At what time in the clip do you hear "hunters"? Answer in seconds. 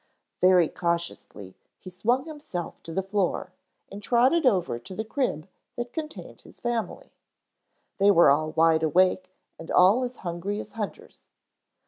10.71-11.27